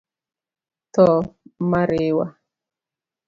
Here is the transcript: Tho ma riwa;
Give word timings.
Tho 0.93 1.05
ma 1.69 1.81
riwa; 1.89 2.25